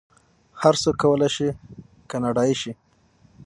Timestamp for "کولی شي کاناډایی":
1.03-2.55